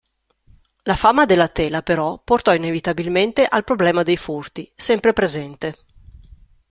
[0.85, 5.75] La fama della tela però porto inevitabilmente al problema dei furti, sempre presente.